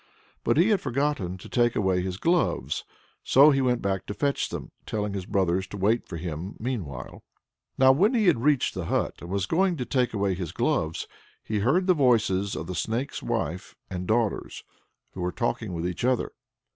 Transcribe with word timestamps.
But 0.43 0.57
he 0.57 0.69
had 0.69 0.81
forgotten 0.81 1.37
to 1.37 1.47
take 1.47 1.75
away 1.75 2.01
his 2.01 2.17
gloves, 2.17 2.85
so 3.23 3.51
he 3.51 3.61
went 3.61 3.83
back 3.83 4.07
to 4.07 4.15
fetch 4.15 4.49
them, 4.49 4.71
telling 4.87 5.13
his 5.13 5.27
brothers 5.27 5.67
to 5.67 5.77
wait 5.77 6.07
for 6.07 6.17
him 6.17 6.55
meanwhile. 6.57 7.21
Now 7.77 7.91
when 7.91 8.15
he 8.15 8.25
had 8.25 8.41
reached 8.41 8.73
the 8.73 8.85
hut 8.85 9.17
and 9.21 9.29
was 9.29 9.45
going 9.45 9.77
to 9.77 9.85
take 9.85 10.11
away 10.15 10.33
his 10.33 10.53
gloves, 10.53 11.07
he 11.43 11.59
heard 11.59 11.85
the 11.85 11.93
voices 11.93 12.55
of 12.55 12.65
the 12.65 12.73
Snake's 12.73 13.21
wife 13.21 13.75
and 13.91 14.07
daughters, 14.07 14.63
who 15.11 15.21
were 15.21 15.31
talking 15.31 15.71
with 15.71 15.87
each 15.87 16.03
other. 16.03 16.31